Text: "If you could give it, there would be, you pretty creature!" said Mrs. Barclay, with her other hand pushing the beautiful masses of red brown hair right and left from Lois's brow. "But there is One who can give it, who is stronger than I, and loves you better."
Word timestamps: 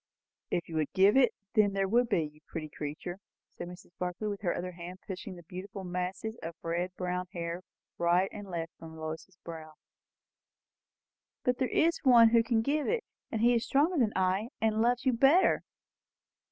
"If 0.49 0.67
you 0.67 0.77
could 0.77 0.91
give 0.93 1.15
it, 1.15 1.31
there 1.53 1.87
would 1.87 2.09
be, 2.09 2.23
you 2.23 2.41
pretty 2.47 2.69
creature!" 2.69 3.19
said 3.55 3.67
Mrs. 3.67 3.91
Barclay, 3.99 4.29
with 4.29 4.41
her 4.41 4.51
other 4.57 4.71
hand 4.71 4.97
pushing 5.05 5.35
the 5.35 5.43
beautiful 5.43 5.83
masses 5.83 6.37
of 6.41 6.55
red 6.63 6.91
brown 6.95 7.27
hair 7.33 7.61
right 7.99 8.27
and 8.31 8.49
left 8.49 8.73
from 8.79 8.97
Lois's 8.97 9.37
brow. 9.43 9.73
"But 11.43 11.59
there 11.59 11.67
is 11.67 11.99
One 12.01 12.29
who 12.29 12.41
can 12.41 12.63
give 12.63 12.87
it, 12.87 13.03
who 13.29 13.51
is 13.53 13.63
stronger 13.67 13.99
than 13.99 14.13
I, 14.15 14.49
and 14.59 14.81
loves 14.81 15.05
you 15.05 15.13
better." 15.13 15.61